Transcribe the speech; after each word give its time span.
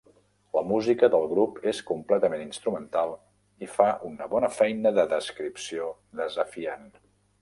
La 0.57 0.61
música 0.69 1.09
del 1.15 1.25
grup 1.33 1.59
és 1.71 1.81
completament 1.89 2.41
instrumental 2.45 3.13
i 3.67 3.69
"fa 3.75 3.91
una 4.13 4.29
bona 4.33 4.49
feina 4.57 4.93
de 4.97 5.05
descripció 5.13 5.91
desafiant". 6.23 6.89